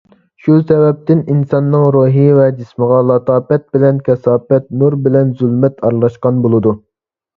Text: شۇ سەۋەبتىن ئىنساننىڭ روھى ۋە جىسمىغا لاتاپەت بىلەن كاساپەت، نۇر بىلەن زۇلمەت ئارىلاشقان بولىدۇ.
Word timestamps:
شۇ 0.43 0.53
سەۋەبتىن 0.69 1.19
ئىنساننىڭ 1.33 1.83
روھى 1.95 2.23
ۋە 2.39 2.47
جىسمىغا 2.61 3.03
لاتاپەت 3.09 3.67
بىلەن 3.77 4.01
كاساپەت، 4.09 4.69
نۇر 4.81 4.99
بىلەن 5.07 5.31
زۇلمەت 5.43 5.85
ئارىلاشقان 5.87 6.45
بولىدۇ. 6.47 6.75